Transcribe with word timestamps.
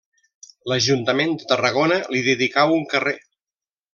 L'ajuntament 0.71 1.35
de 1.41 1.47
Tarragona 1.51 2.01
li 2.15 2.23
dedicà 2.31 2.65
un 2.79 2.83
carrer. 2.95 3.17